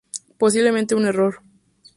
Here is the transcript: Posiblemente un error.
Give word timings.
Posiblemente 0.39 0.95
un 0.95 1.05
error. 1.05 1.43